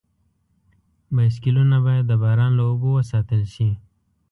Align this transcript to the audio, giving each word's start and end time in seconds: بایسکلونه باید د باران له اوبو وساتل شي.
بایسکلونه 1.15 1.77
باید 1.85 2.05
د 2.07 2.13
باران 2.23 2.51
له 2.57 2.63
اوبو 2.69 2.89
وساتل 2.97 3.41
شي. 3.53 3.69